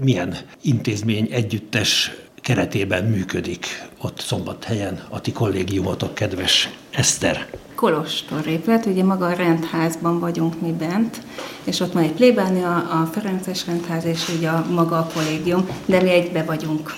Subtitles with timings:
[0.00, 2.12] milyen intézmény együttes
[2.44, 3.66] keretében működik
[4.00, 7.46] ott szombathelyen a ti kollégiumotok, kedves Eszter?
[7.74, 11.20] Kolostor épület, ugye maga a rendházban vagyunk mi bent,
[11.64, 16.02] és ott van egy plébánia, a Ferences rendház és ugye a maga a kollégium, de
[16.02, 16.94] mi egybe vagyunk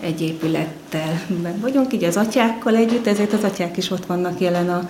[0.00, 4.68] egy épülettel ben vagyunk, így az atyákkal együtt, ezért az atyák is ott vannak jelen
[4.68, 4.88] a,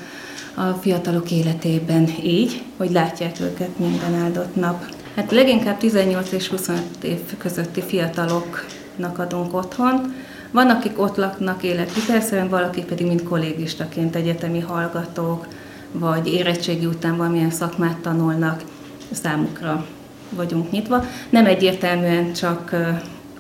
[0.61, 4.85] a fiatalok életében így, hogy látják őket minden áldott nap.
[5.15, 10.15] Hát leginkább 18 és 25 év közötti fiataloknak adunk otthon.
[10.51, 15.47] Van, akik ott laknak életvitelszerűen, valaki pedig mint kollégistaként egyetemi hallgatók,
[15.93, 18.63] vagy érettségi után valamilyen szakmát tanulnak,
[19.11, 19.87] számukra
[20.31, 21.05] vagyunk nyitva.
[21.31, 22.77] Nem egyértelműen csak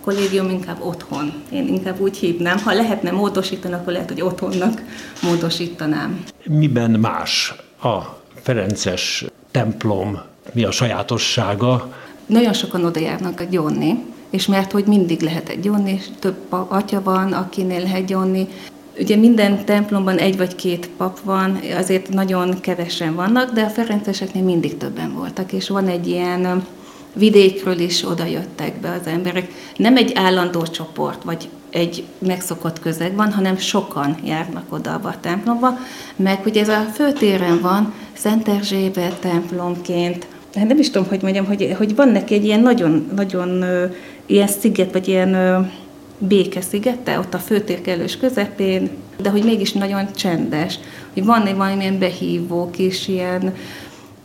[0.00, 1.32] kollégium, inkább otthon.
[1.50, 2.58] Én inkább úgy hívnám.
[2.58, 4.82] Ha lehetne módosítani, akkor lehet, hogy otthonnak
[5.22, 6.24] módosítanám.
[6.44, 7.98] Miben más a
[8.42, 11.92] Ferences templom, mi a sajátossága?
[12.26, 17.02] Nagyon sokan oda járnak a gyónni, és mert hogy mindig lehet egy gyónni, több atya
[17.02, 18.48] van, akinél lehet gyónni.
[18.98, 24.42] Ugye minden templomban egy vagy két pap van, azért nagyon kevesen vannak, de a Ferenceseknél
[24.42, 26.66] mindig többen voltak, és van egy ilyen
[27.12, 29.52] vidékről is oda jöttek be az emberek.
[29.76, 35.78] Nem egy állandó csoport, vagy egy megszokott közeg van, hanem sokan járnak oda a templomba,
[36.16, 41.46] meg hogy ez a főtéren van, Szent Erzsébe templomként, hát nem is tudom, hogy mondjam,
[41.46, 43.64] hogy, hogy van neki egy ilyen nagyon, nagyon
[44.26, 45.36] ilyen sziget, vagy ilyen
[46.18, 48.90] békeszigete, ott a főtér kellős közepén,
[49.22, 50.78] de hogy mégis nagyon csendes,
[51.12, 53.54] hogy van egy valamilyen behívó kis ilyen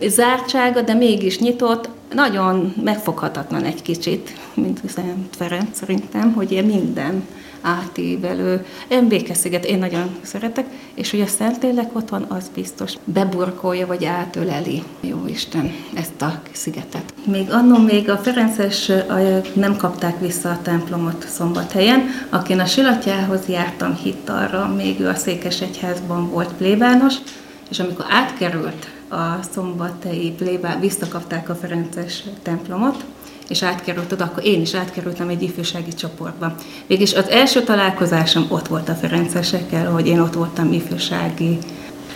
[0.07, 7.23] zártsága, de mégis nyitott, nagyon megfoghatatlan egy kicsit, mint Szent Ferenc szerintem, hogy ilyen minden
[7.61, 8.65] átívelő.
[8.87, 14.05] Én Békesziget én nagyon szeretek, és hogy a Szentlélek ott van, az biztos beburkolja vagy
[14.05, 17.13] átöleli, jó Isten, ezt a szigetet.
[17.25, 18.91] Még annó még a Ferences
[19.53, 25.15] nem kapták vissza a templomot szombathelyen, akin a Silatjához jártam hitt arra, még ő a
[25.15, 27.15] Székesegyházban volt plébános,
[27.69, 33.05] és amikor átkerült a szombathelyi plébá, visszakapták a Ferences templomot,
[33.49, 36.55] és átkerült oda, akkor én is átkerültem egy ifjúsági csoportba.
[36.87, 41.57] Végis az első találkozásom ott volt a Ferencesekkel, hogy én ott voltam ifjúsági,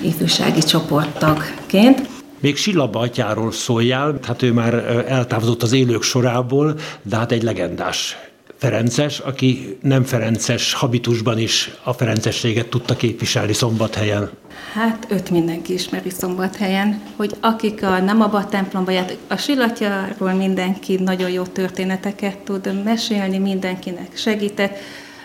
[0.01, 2.07] ifjúsági csoporttagként.
[2.39, 4.73] Még Silla Batyáról szóljál, hát ő már
[5.07, 8.17] eltávozott az élők sorából, de hát egy legendás
[8.57, 14.29] Ferences, aki nem Ferences habitusban is a Ferencességet tudta képviselni Szombathelyen.
[14.73, 20.33] Hát őt mindenki ismeri Szombathelyen, hogy akik a, nem abba a templomba járt, a Silatjáról
[20.33, 24.77] mindenki nagyon jó történeteket tud mesélni, mindenkinek segített.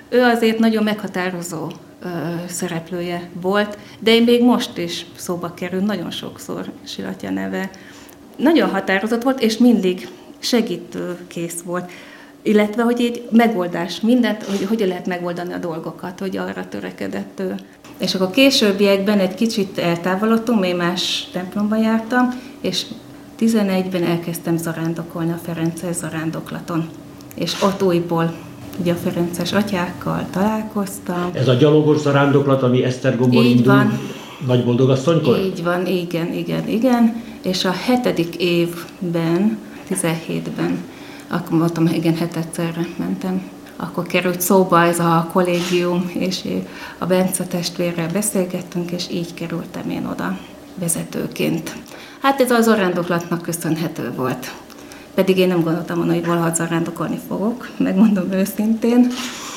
[0.08, 1.70] Ő azért nagyon meghatározó
[2.02, 2.08] ö,
[2.48, 7.70] szereplője volt, de én még most is szóba kerül nagyon sokszor Silatja neve.
[8.36, 10.08] Nagyon határozott volt, és mindig
[10.38, 11.90] segítőkész volt
[12.42, 17.54] illetve hogy egy megoldás, mindent, hogy hogyan lehet megoldani a dolgokat, hogy arra törekedett ő.
[17.98, 22.82] És akkor későbbiekben egy kicsit eltávolodtunk, még más templomba jártam, és
[23.40, 26.88] 11-ben elkezdtem zarándokolni a Ferences zarándoklaton.
[27.34, 28.34] És ott újból
[28.80, 31.30] ugye a Ferences atyákkal találkoztam.
[31.32, 33.98] Ez a gyalogos zarándoklat, ami Esztergomból Így indul, van.
[34.46, 35.38] nagy boldogasszonykor?
[35.38, 37.22] Így van, igen, igen, igen.
[37.42, 39.58] És a hetedik évben,
[39.90, 40.78] 17-ben
[41.28, 43.42] akkor voltam, igen, hetedszerre mentem.
[43.76, 46.44] Akkor került szóba ez a kollégium, és
[46.98, 50.38] a Bence testvérrel beszélgettünk, és így kerültem én oda
[50.74, 51.76] vezetőként.
[52.20, 54.52] Hát ez az zarándoklatnak köszönhető volt.
[55.14, 59.06] Pedig én nem gondoltam volna, hogy valaha zarándokolni fogok, megmondom őszintén.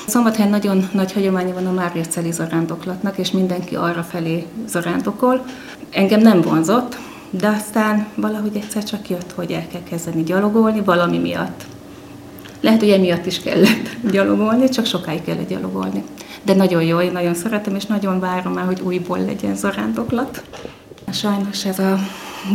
[0.08, 5.46] Szombathelyen nagyon nagy hagyománya van a Mária Celi zarándoklatnak, és mindenki arra felé zarándokol.
[5.90, 6.98] Engem nem vonzott,
[7.32, 11.64] de aztán valahogy egyszer csak jött, hogy el kell kezdeni gyalogolni valami miatt.
[12.62, 16.04] Lehet, hogy emiatt is kellett gyalogolni, csak sokáig kellett gyalogolni.
[16.44, 20.44] De nagyon jó, én nagyon szeretem, és nagyon várom már, hogy újból legyen zarándoklat.
[21.14, 21.98] Sajnos ez a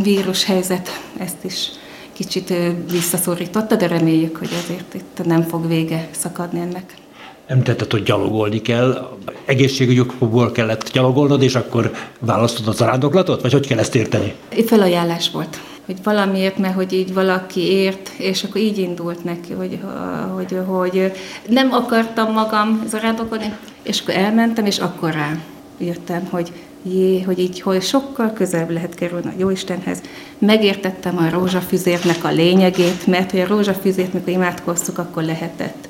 [0.03, 1.69] vírus helyzet ezt is
[2.13, 2.53] kicsit
[2.91, 6.93] visszaszorította, de reméljük, hogy azért itt nem fog vége szakadni ennek.
[7.47, 9.17] Említetted, hogy gyalogolni kell.
[9.47, 13.41] Egészségügyi okokból kellett gyalogolnod, és akkor választod a zarándoklatot?
[13.41, 14.33] Vagy hogy kell ezt érteni?
[14.65, 19.79] Felajánlás volt hogy valamiért, mert hogy így valaki ért, és akkor így indult neki, hogy,
[20.35, 21.11] hogy, hogy
[21.49, 23.53] nem akartam magam zarándokolni,
[23.83, 25.37] és akkor elmentem, és akkor rá
[25.77, 26.51] jöttem, hogy
[26.83, 30.01] jé, hogy így hogy sokkal közelebb lehet kerülni a Jóistenhez.
[30.37, 35.86] Megértettem a rózsafüzérnek a lényegét, mert hogy a rózsafüzért, mikor imádkoztuk, akkor lehetett.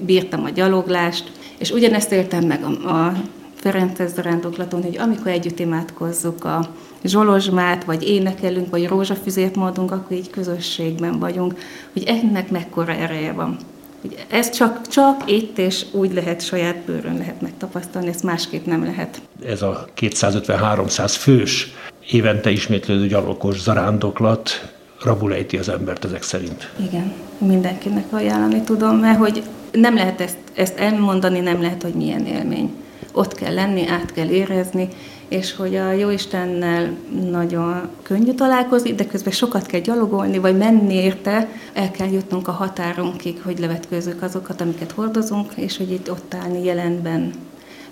[0.00, 3.12] Bírtam a gyaloglást, és ugyanezt éltem meg a, a
[3.54, 10.30] Ferences zarándoklaton, hogy amikor együtt imádkozzuk a zsolozsmát, vagy énekelünk, vagy rózsafüzért mondunk, akkor így
[10.30, 11.54] közösségben vagyunk,
[11.92, 13.56] hogy ennek mekkora ereje van.
[14.00, 18.84] Hogy ez csak, csak itt és úgy lehet, saját bőrön lehet megtapasztalni, ezt másképp nem
[18.84, 19.20] lehet.
[19.46, 21.74] Ez a 250-300 fős
[22.10, 26.70] évente ismétlődő gyalogos zarándoklat rabulejti az embert ezek szerint.
[26.76, 29.42] Igen, mindenkinek ajánlani tudom, mert hogy
[29.72, 32.74] nem lehet ezt, ezt elmondani, nem lehet, hogy milyen élmény.
[33.12, 34.88] Ott kell lenni, át kell érezni,
[35.28, 36.96] és hogy a Jóistennel
[37.30, 42.52] nagyon könnyű találkozni, de közben sokat kell gyalogolni, vagy menni érte, el kell jutnunk a
[42.52, 47.32] határunkig, hogy levetkőzzük azokat, amiket hordozunk, és hogy itt ott állni jelenben.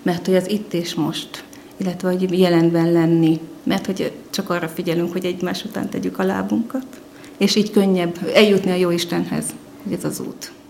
[0.01, 1.43] Mert hogy az itt és most,
[1.79, 6.85] illetve hogy jelenben lenni, mert hogy csak arra figyelünk, hogy egymás után tegyük a lábunkat,
[7.37, 9.45] és így könnyebb eljutni a Jóistenhez,
[9.83, 10.51] hogy ez az út.